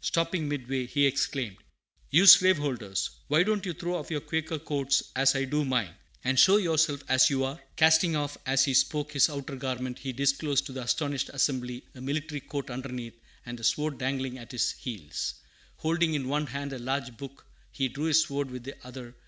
[0.00, 1.56] Stopping midway, he exclaimed,
[2.12, 3.10] "You slaveholders!
[3.26, 7.02] Why don't you throw off your Quaker coats as I do mine, and show yourselves
[7.08, 10.84] as you are?" Casting off as he spoke his outer garment, he disclosed to the
[10.84, 15.34] astonished assembly a military coat underneath and a sword dangling at his heels.
[15.78, 19.16] Holding in one hand a large book, he drew his sword with the other.